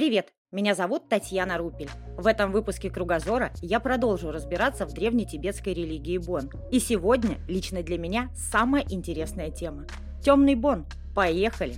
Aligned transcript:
Привет, 0.00 0.32
меня 0.50 0.74
зовут 0.74 1.10
Татьяна 1.10 1.58
Рупель. 1.58 1.90
В 2.16 2.26
этом 2.26 2.52
выпуске 2.52 2.88
«Кругозора» 2.88 3.52
я 3.60 3.80
продолжу 3.80 4.30
разбираться 4.32 4.86
в 4.86 4.94
древнетибетской 4.94 5.74
религии 5.74 6.16
Бон. 6.16 6.48
И 6.70 6.80
сегодня 6.80 7.36
лично 7.48 7.82
для 7.82 7.98
меня 7.98 8.30
самая 8.34 8.82
интересная 8.88 9.50
тема. 9.50 9.84
Темный 10.24 10.54
Бон. 10.54 10.86
Поехали! 11.14 11.74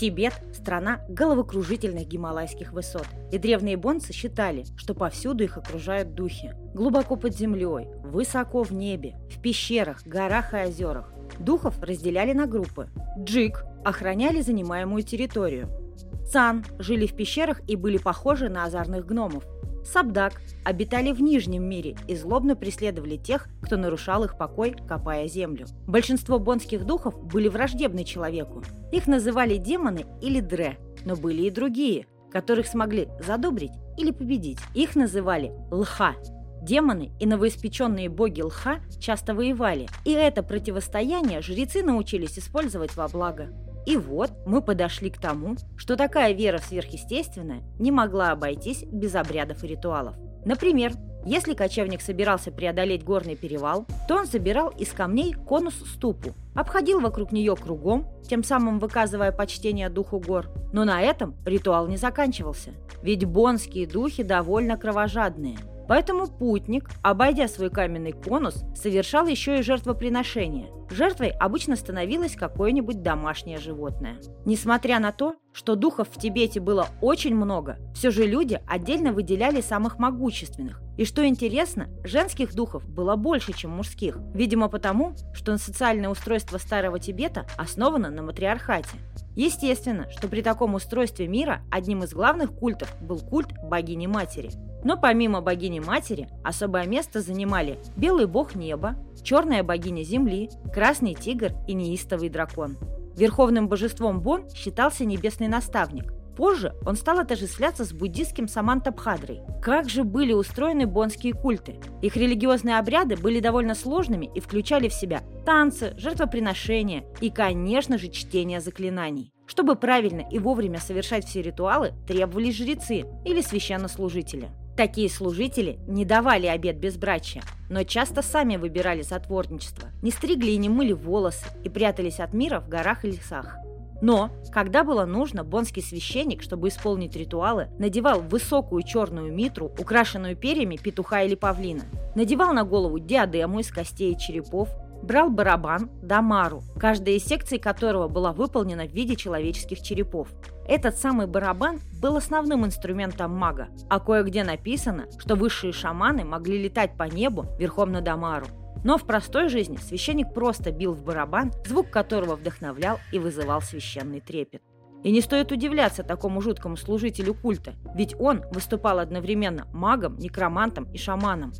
Тибет– 0.00 0.32
страна 0.54 1.04
головокружительных 1.10 2.08
гималайских 2.08 2.72
высот. 2.72 3.06
И 3.30 3.36
древние 3.36 3.76
бонцы 3.76 4.14
считали, 4.14 4.64
что 4.78 4.94
повсюду 4.94 5.44
их 5.44 5.58
окружают 5.58 6.14
духи. 6.14 6.54
Глубоко 6.72 7.16
под 7.16 7.36
землей, 7.36 7.88
высоко 8.04 8.62
в 8.62 8.72
небе, 8.72 9.16
в 9.30 9.38
пещерах, 9.42 10.02
горах 10.06 10.54
и 10.54 10.66
озерах. 10.66 11.12
Духов 11.38 11.82
разделяли 11.82 12.32
на 12.32 12.46
группы. 12.46 12.88
Джик– 13.18 13.66
охраняли 13.84 14.40
занимаемую 14.40 15.02
территорию. 15.02 15.85
Цан 16.30 16.64
жили 16.78 17.06
в 17.06 17.14
пещерах 17.14 17.60
и 17.68 17.76
были 17.76 17.98
похожи 17.98 18.48
на 18.48 18.64
озорных 18.64 19.06
гномов. 19.06 19.44
Сабдак 19.84 20.40
обитали 20.64 21.12
в 21.12 21.22
Нижнем 21.22 21.68
мире 21.68 21.96
и 22.08 22.16
злобно 22.16 22.56
преследовали 22.56 23.16
тех, 23.16 23.48
кто 23.62 23.76
нарушал 23.76 24.24
их 24.24 24.36
покой, 24.36 24.74
копая 24.88 25.28
землю. 25.28 25.66
Большинство 25.86 26.40
бонских 26.40 26.84
духов 26.84 27.16
были 27.24 27.48
враждебны 27.48 28.04
человеку. 28.04 28.64
Их 28.90 29.06
называли 29.06 29.56
демоны 29.58 30.04
или 30.20 30.40
дре, 30.40 30.78
но 31.04 31.14
были 31.14 31.42
и 31.42 31.50
другие, 31.50 32.06
которых 32.32 32.66
смогли 32.66 33.08
задобрить 33.24 33.72
или 33.96 34.10
победить. 34.10 34.58
Их 34.74 34.96
называли 34.96 35.52
лха. 35.70 36.16
Демоны 36.62 37.12
и 37.20 37.26
новоиспеченные 37.26 38.08
боги 38.08 38.40
лха 38.40 38.80
часто 38.98 39.34
воевали, 39.34 39.86
и 40.04 40.10
это 40.10 40.42
противостояние 40.42 41.42
жрецы 41.42 41.84
научились 41.84 42.38
использовать 42.40 42.96
во 42.96 43.06
благо. 43.06 43.50
И 43.86 43.96
вот 43.96 44.32
мы 44.44 44.60
подошли 44.60 45.10
к 45.10 45.18
тому, 45.18 45.56
что 45.76 45.96
такая 45.96 46.32
вера 46.32 46.58
в 46.58 46.64
сверхъестественное 46.64 47.62
не 47.78 47.92
могла 47.92 48.32
обойтись 48.32 48.84
без 48.84 49.14
обрядов 49.14 49.62
и 49.62 49.68
ритуалов. 49.68 50.16
Например, 50.44 50.92
если 51.24 51.54
кочевник 51.54 52.02
собирался 52.02 52.52
преодолеть 52.52 53.04
горный 53.04 53.36
перевал, 53.36 53.86
то 54.06 54.16
он 54.16 54.26
собирал 54.26 54.68
из 54.70 54.92
камней 54.92 55.32
конус-ступу, 55.32 56.34
обходил 56.54 57.00
вокруг 57.00 57.32
нее 57.32 57.56
кругом, 57.56 58.06
тем 58.28 58.44
самым 58.44 58.78
выказывая 58.78 59.32
почтение 59.32 59.88
духу 59.88 60.20
гор. 60.20 60.48
Но 60.72 60.84
на 60.84 61.00
этом 61.00 61.34
ритуал 61.44 61.88
не 61.88 61.96
заканчивался, 61.96 62.70
ведь 63.02 63.24
бонские 63.24 63.86
духи 63.86 64.22
довольно 64.22 64.76
кровожадные– 64.76 65.58
Поэтому 65.88 66.26
путник, 66.26 66.90
обойдя 67.02 67.48
свой 67.48 67.70
каменный 67.70 68.12
конус, 68.12 68.64
совершал 68.74 69.26
еще 69.26 69.58
и 69.58 69.62
жертвоприношение. 69.62 70.68
Жертвой 70.90 71.30
обычно 71.30 71.76
становилось 71.76 72.36
какое-нибудь 72.36 73.02
домашнее 73.02 73.58
животное. 73.58 74.18
Несмотря 74.44 75.00
на 75.00 75.12
то, 75.12 75.34
что 75.52 75.74
духов 75.74 76.08
в 76.10 76.20
Тибете 76.20 76.60
было 76.60 76.88
очень 77.00 77.34
много, 77.34 77.78
все 77.94 78.10
же 78.10 78.26
люди 78.26 78.60
отдельно 78.66 79.12
выделяли 79.12 79.60
самых 79.60 79.98
могущественных. 79.98 80.80
И 80.96 81.04
что 81.04 81.26
интересно, 81.26 81.88
женских 82.04 82.54
духов 82.54 82.88
было 82.88 83.16
больше, 83.16 83.52
чем 83.52 83.70
мужских. 83.70 84.18
Видимо 84.34 84.68
потому, 84.68 85.14
что 85.34 85.56
социальное 85.58 86.08
устройство 86.08 86.58
Старого 86.58 86.98
Тибета 86.98 87.46
основано 87.56 88.10
на 88.10 88.22
матриархате. 88.22 88.96
Естественно, 89.34 90.08
что 90.10 90.28
при 90.28 90.40
таком 90.40 90.74
устройстве 90.74 91.26
мира 91.26 91.62
одним 91.70 92.04
из 92.04 92.14
главных 92.14 92.52
культов 92.52 92.94
был 93.02 93.18
культ 93.18 93.52
богини-матери. 93.64 94.50
Но 94.86 94.96
помимо 94.96 95.40
богини-матери, 95.40 96.28
особое 96.44 96.86
место 96.86 97.20
занимали 97.20 97.80
белый 97.96 98.26
бог 98.26 98.54
неба, 98.54 98.94
черная 99.24 99.64
богиня 99.64 100.04
земли, 100.04 100.48
красный 100.72 101.14
тигр 101.14 101.54
и 101.66 101.74
неистовый 101.74 102.28
дракон. 102.28 102.76
Верховным 103.16 103.66
божеством 103.66 104.20
Бон 104.20 104.48
считался 104.54 105.04
небесный 105.04 105.48
наставник. 105.48 106.12
Позже 106.36 106.72
он 106.86 106.94
стал 106.94 107.18
отождествляться 107.18 107.84
с 107.84 107.92
буддистским 107.92 108.46
Самантабхадрой. 108.46 109.40
Как 109.60 109.88
же 109.88 110.04
были 110.04 110.32
устроены 110.32 110.86
бонские 110.86 111.32
культы? 111.32 111.80
Их 112.00 112.14
религиозные 112.16 112.78
обряды 112.78 113.16
были 113.16 113.40
довольно 113.40 113.74
сложными 113.74 114.30
и 114.36 114.38
включали 114.38 114.88
в 114.88 114.94
себя 114.94 115.24
танцы, 115.44 115.94
жертвоприношения 115.96 117.02
и, 117.20 117.30
конечно 117.30 117.98
же, 117.98 118.06
чтение 118.06 118.60
заклинаний. 118.60 119.32
Чтобы 119.46 119.74
правильно 119.74 120.22
и 120.30 120.38
вовремя 120.38 120.78
совершать 120.78 121.24
все 121.24 121.42
ритуалы, 121.42 121.92
требовались 122.06 122.56
жрецы 122.56 123.04
или 123.24 123.40
священнослужители. 123.40 124.48
Такие 124.76 125.08
служители 125.08 125.78
не 125.86 126.04
давали 126.04 126.46
обед 126.46 126.76
безбрачия, 126.76 127.42
но 127.70 127.82
часто 127.84 128.20
сами 128.20 128.56
выбирали 128.56 129.00
затворничество, 129.00 129.88
не 130.02 130.10
стригли 130.10 130.50
и 130.50 130.58
не 130.58 130.68
мыли 130.68 130.92
волосы 130.92 131.46
и 131.64 131.70
прятались 131.70 132.20
от 132.20 132.34
мира 132.34 132.60
в 132.60 132.68
горах 132.68 133.04
и 133.04 133.10
лесах. 133.12 133.56
Но, 134.02 134.30
когда 134.52 134.84
было 134.84 135.06
нужно, 135.06 135.44
бонский 135.44 135.82
священник, 135.82 136.42
чтобы 136.42 136.68
исполнить 136.68 137.16
ритуалы, 137.16 137.68
надевал 137.78 138.20
высокую 138.20 138.82
черную 138.82 139.32
митру, 139.32 139.72
украшенную 139.78 140.36
перьями 140.36 140.76
петуха 140.76 141.22
или 141.22 141.34
павлина, 141.34 141.84
надевал 142.14 142.52
на 142.52 142.64
голову 142.64 142.98
диадему 142.98 143.60
из 143.60 143.70
костей 143.70 144.12
и 144.12 144.18
черепов, 144.18 144.68
брал 145.02 145.30
барабан 145.30 145.90
Дамару, 146.02 146.62
каждая 146.78 147.14
из 147.14 147.24
секций 147.24 147.58
которого 147.58 148.08
была 148.08 148.32
выполнена 148.32 148.86
в 148.86 148.92
виде 148.92 149.16
человеческих 149.16 149.80
черепов. 149.80 150.28
Этот 150.68 150.96
самый 150.96 151.28
барабан 151.28 151.80
был 152.02 152.16
основным 152.16 152.66
инструментом 152.66 153.36
мага, 153.36 153.68
а 153.88 154.00
кое-где 154.00 154.42
написано, 154.42 155.06
что 155.18 155.36
высшие 155.36 155.72
шаманы 155.72 156.24
могли 156.24 156.60
летать 156.60 156.96
по 156.96 157.04
небу 157.04 157.46
верхом 157.56 157.92
на 157.92 158.00
Дамару. 158.00 158.46
Но 158.82 158.98
в 158.98 159.04
простой 159.04 159.48
жизни 159.48 159.76
священник 159.76 160.34
просто 160.34 160.72
бил 160.72 160.92
в 160.92 161.04
барабан, 161.04 161.52
звук 161.64 161.90
которого 161.90 162.34
вдохновлял 162.34 162.98
и 163.12 163.18
вызывал 163.20 163.62
священный 163.62 164.20
трепет. 164.20 164.62
И 165.04 165.12
не 165.12 165.20
стоит 165.20 165.52
удивляться 165.52 166.02
такому 166.02 166.40
жуткому 166.40 166.76
служителю 166.76 167.34
культа, 167.34 167.74
ведь 167.94 168.16
он 168.18 168.42
выступал 168.50 168.98
одновременно 168.98 169.68
магом, 169.72 170.18
некромантом 170.18 170.90
и 170.92 170.98
шаманом. 170.98 171.52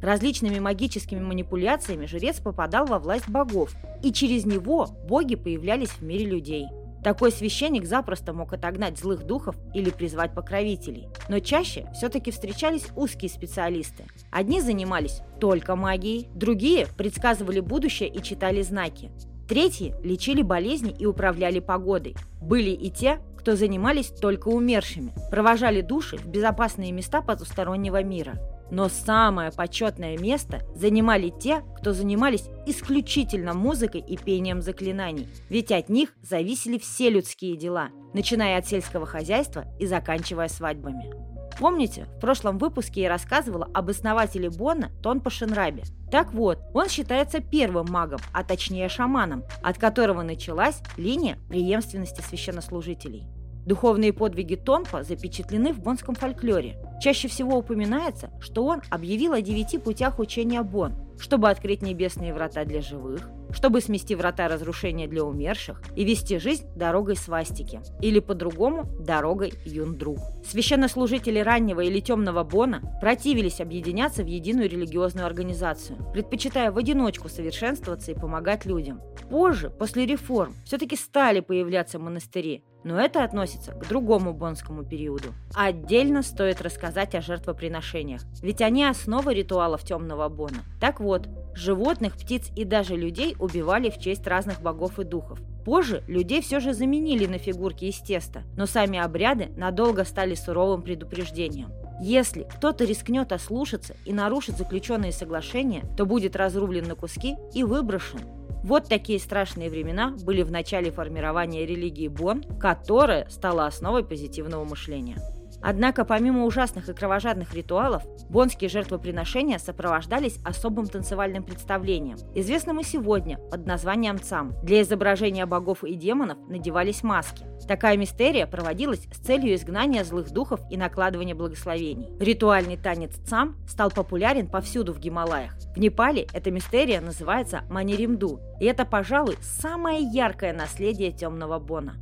Различными 0.00 0.58
магическими 0.58 1.20
манипуляциями 1.20 2.06
жрец 2.06 2.40
попадал 2.40 2.86
во 2.86 2.98
власть 2.98 3.28
богов, 3.28 3.74
и 4.02 4.10
через 4.10 4.46
него 4.46 4.86
боги 5.06 5.34
появлялись 5.34 5.90
в 5.90 6.02
мире 6.02 6.24
людей. 6.24 6.66
Такой 7.04 7.30
священник 7.30 7.84
запросто 7.84 8.32
мог 8.32 8.54
отогнать 8.54 8.98
злых 8.98 9.24
духов 9.24 9.54
или 9.74 9.90
призвать 9.90 10.34
покровителей. 10.34 11.08
Но 11.28 11.38
чаще 11.38 11.86
все-таки 11.92 12.30
встречались 12.30 12.86
узкие 12.96 13.30
специалисты. 13.30 14.04
Одни 14.30 14.62
занимались 14.62 15.20
только 15.38 15.76
магией, 15.76 16.28
другие 16.34 16.86
предсказывали 16.96 17.60
будущее 17.60 18.08
и 18.08 18.22
читали 18.22 18.62
знаки. 18.62 19.12
Третьи 19.46 19.94
лечили 20.02 20.40
болезни 20.40 20.96
и 20.98 21.04
управляли 21.04 21.60
погодой. 21.60 22.16
Были 22.40 22.70
и 22.70 22.90
те, 22.90 23.20
кто 23.38 23.54
занимались 23.54 24.06
только 24.08 24.48
умершими, 24.48 25.12
провожали 25.30 25.82
души 25.82 26.16
в 26.16 26.26
безопасные 26.26 26.92
места 26.92 27.20
потустороннего 27.20 28.02
мира. 28.02 28.38
Но 28.70 28.88
самое 28.88 29.52
почетное 29.52 30.18
место 30.18 30.62
занимали 30.74 31.28
те, 31.30 31.62
кто 31.78 31.92
занимались 31.92 32.48
исключительно 32.66 33.54
музыкой 33.54 34.00
и 34.00 34.16
пением 34.16 34.62
заклинаний. 34.62 35.28
Ведь 35.48 35.70
от 35.70 35.88
них 35.88 36.14
зависели 36.22 36.78
все 36.78 37.10
людские 37.10 37.56
дела, 37.56 37.90
начиная 38.14 38.58
от 38.58 38.66
сельского 38.66 39.06
хозяйства 39.06 39.66
и 39.78 39.86
заканчивая 39.86 40.48
свадьбами. 40.48 41.12
Помните, 41.58 42.06
в 42.16 42.20
прошлом 42.20 42.58
выпуске 42.58 43.02
я 43.02 43.08
рассказывала 43.08 43.68
об 43.72 43.88
основателе 43.88 44.50
Бонна 44.50 44.90
Тонпа 45.02 45.30
Шенрабе. 45.30 45.84
Так 46.10 46.32
вот, 46.32 46.58
он 46.72 46.88
считается 46.88 47.40
первым 47.40 47.86
магом, 47.90 48.18
а 48.32 48.42
точнее 48.42 48.88
шаманом, 48.88 49.44
от 49.62 49.78
которого 49.78 50.22
началась 50.22 50.80
линия 50.96 51.38
преемственности 51.48 52.22
священнослужителей. 52.22 53.28
Духовные 53.66 54.12
подвиги 54.12 54.56
Тонпа 54.56 55.04
запечатлены 55.04 55.72
в 55.72 55.80
бонском 55.80 56.14
фольклоре. 56.14 56.76
Чаще 57.00 57.28
всего 57.28 57.58
упоминается, 57.58 58.30
что 58.40 58.64
он 58.64 58.82
объявил 58.90 59.32
о 59.32 59.40
девяти 59.40 59.78
путях 59.78 60.18
учения 60.18 60.62
Бон, 60.62 60.94
чтобы 61.18 61.50
открыть 61.50 61.82
небесные 61.82 62.32
врата 62.32 62.64
для 62.64 62.80
живых, 62.80 63.28
чтобы 63.52 63.80
смести 63.80 64.14
врата 64.14 64.48
разрушения 64.48 65.06
для 65.06 65.24
умерших 65.24 65.82
и 65.96 66.04
вести 66.04 66.38
жизнь 66.38 66.66
дорогой 66.76 67.16
свастики, 67.16 67.80
или 68.00 68.18
по-другому 68.18 68.84
дорогой 69.00 69.52
юндруг. 69.64 70.18
Священнослужители 70.44 71.38
раннего 71.38 71.80
или 71.80 72.00
темного 72.00 72.42
Бона 72.42 72.82
противились 73.00 73.60
объединяться 73.60 74.22
в 74.22 74.26
единую 74.26 74.68
религиозную 74.68 75.26
организацию, 75.26 75.98
предпочитая 76.12 76.72
в 76.72 76.78
одиночку 76.78 77.28
совершенствоваться 77.28 78.10
и 78.12 78.18
помогать 78.18 78.64
людям. 78.66 79.00
Позже, 79.30 79.70
после 79.70 80.06
реформ, 80.06 80.54
все-таки 80.64 80.96
стали 80.96 81.40
появляться 81.40 81.98
монастыри, 81.98 82.64
но 82.84 83.00
это 83.00 83.24
относится 83.24 83.72
к 83.72 83.88
другому 83.88 84.32
бонскому 84.32 84.84
периоду. 84.84 85.34
Отдельно 85.54 86.22
стоит 86.22 86.62
рассказать 86.62 87.14
о 87.14 87.22
жертвоприношениях, 87.22 88.22
ведь 88.42 88.60
они 88.60 88.84
основа 88.84 89.32
ритуалов 89.32 89.82
темного 89.82 90.28
бона. 90.28 90.58
Так 90.80 91.00
вот, 91.00 91.28
животных, 91.54 92.14
птиц 92.14 92.50
и 92.54 92.64
даже 92.64 92.94
людей 92.96 93.34
убивали 93.38 93.90
в 93.90 93.98
честь 93.98 94.26
разных 94.26 94.60
богов 94.60 95.00
и 95.00 95.04
духов. 95.04 95.40
Позже 95.64 96.02
людей 96.06 96.42
все 96.42 96.60
же 96.60 96.74
заменили 96.74 97.26
на 97.26 97.38
фигурки 97.38 97.86
из 97.86 97.98
теста, 97.98 98.42
но 98.56 98.66
сами 98.66 98.98
обряды 98.98 99.48
надолго 99.56 100.04
стали 100.04 100.34
суровым 100.34 100.82
предупреждением. 100.82 101.72
Если 102.02 102.42
кто-то 102.42 102.84
рискнет 102.84 103.32
ослушаться 103.32 103.94
и 104.04 104.12
нарушит 104.12 104.58
заключенные 104.58 105.12
соглашения, 105.12 105.84
то 105.96 106.04
будет 106.04 106.36
разрублен 106.36 106.86
на 106.86 106.96
куски 106.96 107.36
и 107.54 107.64
выброшен. 107.64 108.20
Вот 108.64 108.88
такие 108.88 109.18
страшные 109.18 109.68
времена 109.68 110.16
были 110.24 110.40
в 110.40 110.50
начале 110.50 110.90
формирования 110.90 111.66
религии 111.66 112.08
Бон, 112.08 112.42
которая 112.58 113.28
стала 113.28 113.66
основой 113.66 114.02
позитивного 114.06 114.64
мышления. 114.64 115.18
Однако 115.66 116.04
помимо 116.04 116.44
ужасных 116.44 116.90
и 116.90 116.92
кровожадных 116.92 117.54
ритуалов, 117.54 118.02
бонские 118.28 118.68
жертвоприношения 118.68 119.58
сопровождались 119.58 120.38
особым 120.44 120.86
танцевальным 120.86 121.42
представлением, 121.42 122.18
известным 122.34 122.80
и 122.80 122.84
сегодня 122.84 123.38
под 123.38 123.66
названием 123.66 124.20
ЦАМ. 124.20 124.54
Для 124.62 124.82
изображения 124.82 125.46
богов 125.46 125.82
и 125.82 125.94
демонов 125.94 126.36
надевались 126.48 127.02
маски. 127.02 127.46
Такая 127.66 127.96
мистерия 127.96 128.46
проводилась 128.46 129.08
с 129.10 129.16
целью 129.24 129.54
изгнания 129.54 130.04
злых 130.04 130.30
духов 130.30 130.60
и 130.70 130.76
накладывания 130.76 131.34
благословений. 131.34 132.10
Ритуальный 132.20 132.76
танец 132.76 133.14
ЦАМ 133.26 133.56
стал 133.66 133.90
популярен 133.90 134.48
повсюду 134.48 134.92
в 134.92 134.98
Гималаях. 134.98 135.54
В 135.74 135.78
Непале 135.78 136.26
эта 136.34 136.50
мистерия 136.50 137.00
называется 137.00 137.62
Маниримду, 137.70 138.38
и 138.60 138.66
это, 138.66 138.84
пожалуй, 138.84 139.38
самое 139.40 140.02
яркое 140.02 140.52
наследие 140.52 141.10
темного 141.10 141.58
Бона. 141.58 141.94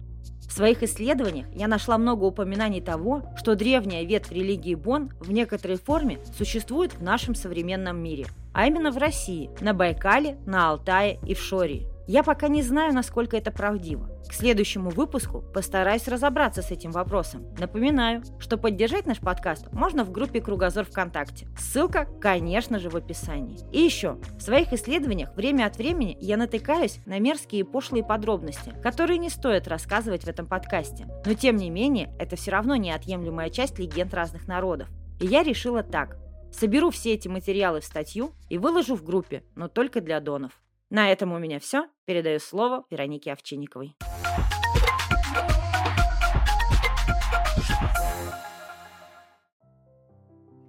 В 0.53 0.55
своих 0.55 0.83
исследованиях 0.83 1.47
я 1.55 1.67
нашла 1.67 1.97
много 1.97 2.25
упоминаний 2.25 2.83
того, 2.83 3.23
что 3.39 3.55
древняя 3.55 4.05
ветвь 4.05 4.31
религии 4.31 4.75
Бон 4.75 5.11
в 5.19 5.33
некоторой 5.33 5.79
форме 5.79 6.19
существует 6.37 6.93
в 6.93 7.03
нашем 7.03 7.35
современном 7.35 7.97
мире, 7.97 8.27
а 8.53 8.67
именно 8.67 8.91
в 8.91 8.99
России, 8.99 9.49
на 9.63 9.73
Байкале, 9.73 10.37
на 10.45 10.69
Алтае 10.69 11.19
и 11.27 11.33
в 11.33 11.41
Шории. 11.41 11.92
Я 12.09 12.25
пока 12.25 12.49
не 12.49 12.63
знаю, 12.63 12.93
насколько 12.93 13.37
это 13.37 13.53
правдиво. 13.53 14.11
К 14.29 14.33
следующему 14.33 14.91
выпуску 14.91 15.43
постараюсь 15.55 16.09
разобраться 16.09 16.63
с 16.63 16.71
этим 16.71 16.91
вопросом. 16.91 17.55
Напоминаю, 17.59 18.23
что 18.39 18.57
поддержать 18.57 19.07
наш 19.07 19.21
подкаст 19.21 19.73
можно 19.73 20.05
в 20.05 20.11
группе 20.11 20.41
«Кругозор 20.41 20.85
ВКонтакте». 20.85 21.47
Ссылка, 21.57 22.09
конечно 22.21 22.79
же, 22.79 22.91
в 22.91 22.97
описании. 22.97 23.59
И 23.73 23.81
еще, 23.81 24.19
в 24.37 24.41
своих 24.41 24.73
исследованиях 24.73 25.35
время 25.37 25.67
от 25.67 25.77
времени 25.77 26.17
я 26.21 26.37
натыкаюсь 26.37 26.99
на 27.07 27.21
мерзкие 27.21 27.61
и 27.61 27.65
пошлые 27.65 28.05
подробности, 28.05 28.75
которые 28.83 29.19
не 29.19 29.31
стоит 29.31 29.69
рассказывать 29.69 30.25
в 30.25 30.29
этом 30.29 30.47
подкасте. 30.47 31.07
Но 31.25 31.35
тем 31.35 31.57
не 31.57 31.71
менее, 31.71 32.13
это 32.19 32.37
все 32.37 32.51
равно 32.51 32.75
неотъемлемая 32.77 33.51
часть 33.51 33.79
легенд 33.79 34.13
разных 34.13 34.49
народов. 34.49 34.89
И 35.21 35.27
я 35.27 35.43
решила 35.45 35.83
так. 35.83 36.17
Соберу 36.53 36.91
все 36.91 37.15
эти 37.15 37.29
материалы 37.29 37.81
в 37.81 37.85
статью 37.85 38.33
и 38.49 38.59
выложу 38.59 38.97
в 38.97 39.05
группе, 39.05 39.45
но 39.55 39.69
только 39.69 40.01
для 40.01 40.21
донов. 40.21 40.53
На 40.93 41.11
этом 41.11 41.33
у 41.33 41.39
меня 41.39 41.59
все. 41.59 41.89
Передаю 42.05 42.39
слово 42.39 42.85
Веронике 42.91 43.33
Овчинниковой. 43.33 43.97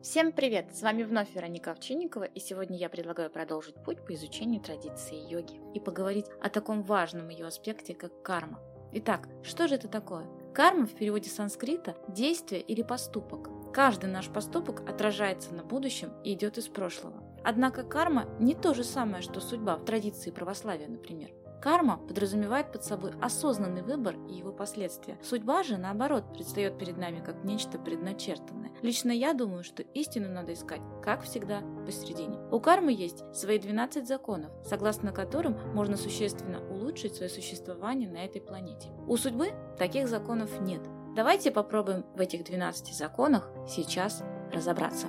Всем 0.01 0.31
привет! 0.31 0.73
С 0.73 0.81
вами 0.81 1.03
вновь 1.03 1.35
Вероника 1.35 1.71
Овчинникова, 1.71 2.23
и 2.23 2.39
сегодня 2.39 2.77
я 2.77 2.87
предлагаю 2.87 3.29
продолжить 3.29 3.75
путь 3.83 4.05
по 4.05 4.13
изучению 4.13 4.61
традиции 4.61 5.17
йоги 5.29 5.59
и 5.75 5.81
поговорить 5.81 6.27
о 6.41 6.47
таком 6.49 6.83
важном 6.83 7.27
ее 7.27 7.45
аспекте, 7.45 7.93
как 7.93 8.23
карма. 8.23 8.61
Итак, 8.93 9.27
что 9.43 9.67
же 9.67 9.75
это 9.75 9.89
такое? 9.89 10.25
Карма 10.53 10.85
в 10.85 10.95
переводе 10.95 11.29
санскрита– 11.29 11.97
действие 12.07 12.61
или 12.61 12.81
поступок. 12.81 13.49
Каждый 13.73 14.09
наш 14.09 14.29
поступок 14.29 14.89
отражается 14.89 15.53
на 15.53 15.65
будущем 15.65 16.13
и 16.23 16.31
идет 16.31 16.57
из 16.57 16.69
прошлого. 16.69 17.32
Однако 17.43 17.83
карма 17.83 18.25
не 18.39 18.55
то 18.55 18.73
же 18.73 18.83
самое, 18.83 19.21
что 19.21 19.39
судьба 19.41 19.77
в 19.77 19.85
традиции 19.85 20.31
православия, 20.31 20.87
например. 20.87 21.31
Карма 21.63 21.95
подразумевает 21.95 22.73
под 22.73 22.83
собой 22.83 23.13
осознанный 23.21 23.83
выбор 23.83 24.17
и 24.27 24.33
его 24.33 24.51
последствия. 24.51 25.17
Судьба 25.23 25.63
же, 25.63 25.77
наоборот, 25.77 26.25
предстает 26.33 26.77
перед 26.77 26.97
нами 26.97 27.23
как 27.25 27.45
нечто 27.45 27.79
предначертанное. 27.79 28.71
Лично 28.81 29.11
я 29.11 29.33
думаю, 29.33 29.63
что 29.63 29.81
истину 29.81 30.27
надо 30.27 30.51
искать, 30.51 30.81
как 31.01 31.23
всегда, 31.23 31.61
посередине. 31.85 32.37
У 32.51 32.59
кармы 32.59 32.91
есть 32.91 33.23
свои 33.33 33.59
12 33.59 34.05
законов, 34.05 34.51
согласно 34.65 35.13
которым 35.13 35.57
можно 35.73 35.95
существенно 35.95 36.59
улучшить 36.69 37.15
свое 37.15 37.29
существование 37.29 38.09
на 38.09 38.25
этой 38.25 38.41
планете. 38.41 38.89
У 39.07 39.15
судьбы 39.15 39.53
таких 39.79 40.09
законов 40.09 40.59
нет. 40.59 40.81
Давайте 41.15 41.49
попробуем 41.49 42.05
в 42.13 42.19
этих 42.19 42.43
12 42.43 42.93
законах 42.93 43.49
сейчас 43.69 44.21
разобраться. 44.51 45.07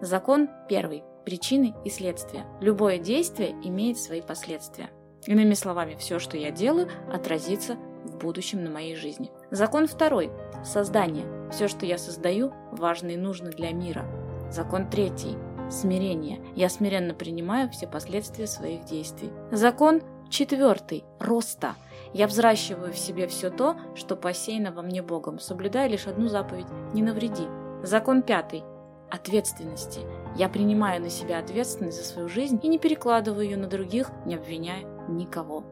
Закон 0.00 0.48
первый. 0.66 1.04
Причины 1.30 1.76
и 1.84 1.90
следствия. 1.90 2.44
Любое 2.60 2.98
действие 2.98 3.52
имеет 3.62 3.98
свои 3.98 4.20
последствия. 4.20 4.90
Иными 5.26 5.54
словами, 5.54 5.94
все, 5.94 6.18
что 6.18 6.36
я 6.36 6.50
делаю, 6.50 6.88
отразится 7.08 7.76
в 8.04 8.18
будущем 8.18 8.64
на 8.64 8.68
моей 8.68 8.96
жизни. 8.96 9.30
Закон 9.52 9.86
второй. 9.86 10.32
Создание. 10.64 11.48
Все, 11.52 11.68
что 11.68 11.86
я 11.86 11.98
создаю, 11.98 12.52
важно 12.72 13.10
и 13.10 13.16
нужно 13.16 13.50
для 13.50 13.70
мира. 13.70 14.04
Закон 14.50 14.90
третий. 14.90 15.38
Смирение. 15.70 16.44
Я 16.56 16.68
смиренно 16.68 17.14
принимаю 17.14 17.70
все 17.70 17.86
последствия 17.86 18.48
своих 18.48 18.84
действий. 18.86 19.30
Закон 19.52 20.02
четвертый. 20.30 21.04
Роста. 21.20 21.76
Я 22.12 22.26
взращиваю 22.26 22.92
в 22.92 22.98
себе 22.98 23.28
все 23.28 23.50
то, 23.50 23.76
что 23.94 24.16
посеяно 24.16 24.72
во 24.72 24.82
мне 24.82 25.00
Богом, 25.00 25.38
соблюдая 25.38 25.88
лишь 25.88 26.08
одну 26.08 26.26
заповедь– 26.26 26.66
не 26.92 27.02
навреди. 27.04 27.44
Закон 27.84 28.22
пятый 28.22 28.64
ответственности. 29.10 30.00
Я 30.36 30.48
принимаю 30.48 31.00
на 31.02 31.10
себя 31.10 31.38
ответственность 31.38 31.98
за 31.98 32.04
свою 32.04 32.28
жизнь 32.28 32.60
и 32.62 32.68
не 32.68 32.78
перекладываю 32.78 33.44
ее 33.44 33.56
на 33.56 33.66
других, 33.66 34.10
не 34.24 34.36
обвиняя 34.36 34.84
никого. 35.08 35.64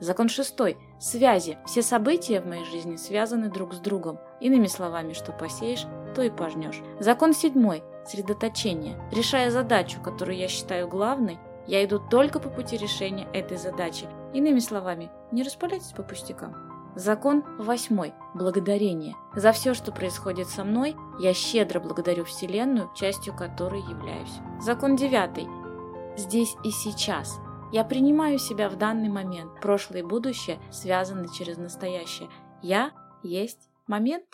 Закон 0.00 0.28
шестой. 0.28 0.78
Связи. 0.98 1.58
Все 1.64 1.80
события 1.80 2.40
в 2.40 2.46
моей 2.46 2.64
жизни 2.64 2.96
связаны 2.96 3.48
друг 3.48 3.72
с 3.72 3.78
другом. 3.78 4.18
Иными 4.40 4.66
словами, 4.66 5.12
что 5.12 5.30
посеешь, 5.30 5.86
то 6.16 6.22
и 6.22 6.30
пожнешь. 6.30 6.82
Закон 6.98 7.32
седьмой. 7.32 7.84
Средоточение. 8.04 8.98
Решая 9.12 9.52
задачу, 9.52 10.00
которую 10.02 10.36
я 10.36 10.48
считаю 10.48 10.88
главной, 10.88 11.38
я 11.68 11.84
иду 11.84 12.00
только 12.00 12.40
по 12.40 12.48
пути 12.48 12.76
решения 12.76 13.28
этой 13.32 13.56
задачи. 13.56 14.06
Иными 14.34 14.58
словами, 14.58 15.10
не 15.30 15.44
распаляйтесь 15.44 15.92
по 15.92 16.02
пустякам. 16.02 16.71
Закон 16.94 17.42
восьмой. 17.58 18.12
Благодарение. 18.34 19.16
За 19.34 19.52
все, 19.52 19.72
что 19.72 19.92
происходит 19.92 20.48
со 20.48 20.62
мной, 20.62 20.94
я 21.18 21.32
щедро 21.32 21.80
благодарю 21.80 22.24
Вселенную, 22.24 22.90
частью 22.94 23.34
которой 23.34 23.80
являюсь. 23.80 24.34
Закон 24.60 24.96
девятый. 24.96 25.48
Здесь 26.16 26.54
и 26.64 26.70
сейчас. 26.70 27.40
Я 27.72 27.84
принимаю 27.84 28.38
себя 28.38 28.68
в 28.68 28.76
данный 28.76 29.08
момент. 29.08 29.58
Прошлое 29.62 30.00
и 30.00 30.06
будущее 30.06 30.60
связаны 30.70 31.28
через 31.28 31.56
настоящее. 31.56 32.28
Я 32.60 32.90
есть 33.22 33.70
момент. 33.86 34.26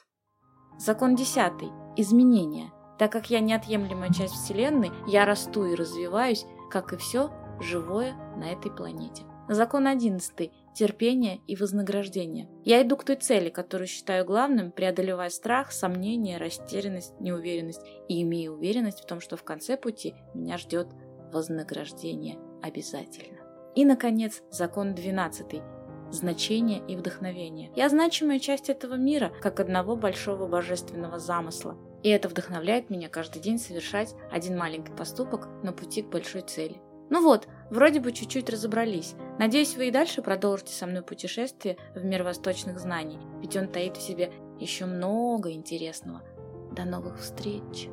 Закон 0.79 1.15
десятый. 1.15 1.71
Изменение. 1.97 2.73
Так 2.99 3.13
как 3.13 3.31
я 3.31 3.39
неотъемлемая 3.39 4.13
часть 4.13 4.35
Вселенной, 4.35 4.91
я 5.07 5.25
расту 5.25 5.65
и 5.65 5.77
развиваюсь, 5.77 6.45
как 6.69 6.93
и 6.93 6.97
все 6.97 7.31
живое 7.61 8.15
на 8.37 8.51
этой 8.51 8.73
планете. 8.73 9.25
Закон 9.49 9.87
одиннадцатый 9.87 10.53
терпение 10.75 11.41
и 11.47 11.57
вознаграждение. 11.57 12.49
Я 12.65 12.83
иду 12.83 12.97
к 12.97 13.05
той 13.05 13.17
цели, 13.17 13.49
которую 13.49 13.89
считаю 13.89 14.25
главным, 14.25 14.71
преодолевая 14.71 15.31
страх, 15.31 15.73
сомнения, 15.73 16.39
растерянность, 16.39 17.19
неуверенность 17.21 17.83
и 18.09 18.23
имея 18.23 18.51
уверенность 18.51 19.01
в 19.01 19.07
том, 19.07 19.21
что 19.21 19.37
в 19.37 19.45
конце 19.45 19.77
пути 19.77 20.15
меня 20.35 20.59
ждет 20.59 20.89
вознаграждение 21.33 22.39
обязательно. 22.63 23.39
И, 23.75 23.85
наконец, 23.85 24.43
закон 24.51 24.95
12 24.95 25.63
значение 26.11 26.83
и 26.89 26.97
вдохновение. 26.97 27.71
Я 27.77 27.89
значимая 27.89 28.39
часть 28.39 28.71
этого 28.71 28.95
мира, 28.95 29.33
как 29.41 29.61
одного 29.61 29.97
большого 29.97 30.47
божественного 30.47 31.19
замысла. 31.19 31.77
И 32.03 32.09
это 32.09 32.29
вдохновляет 32.29 32.91
меня 32.91 33.09
каждый 33.09 33.41
день 33.43 33.59
совершать 33.59 34.15
один 34.31 34.57
маленький 34.57 34.93
поступок 34.93 35.49
на 35.63 35.73
пути 35.73 36.03
к 36.03 36.09
большой 36.09 36.43
цели. 36.43 36.81
Ну 37.11 37.23
вот, 37.23 37.49
вроде 37.71 38.01
бы 38.01 38.13
чуть-чуть 38.13 38.51
разобрались. 38.51 39.15
Надеюсь, 39.39 39.77
вы 39.77 39.89
и 39.89 39.91
дальше 39.91 40.23
продолжите 40.23 40.73
со 40.73 40.87
мной 40.87 41.03
путешествие 41.03 41.77
в 41.95 42.05
мир 42.05 42.23
восточных 42.23 42.79
знаний, 42.79 43.19
ведь 43.41 43.57
он 43.57 43.69
таит 43.69 43.97
в 43.97 44.03
себе 44.03 44.33
еще 44.59 44.87
много 44.87 45.53
интересного. 45.53 46.23
До 46.73 46.85
новых 46.85 47.19
встреч! 47.19 47.89